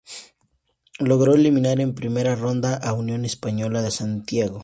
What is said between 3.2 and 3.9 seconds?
Española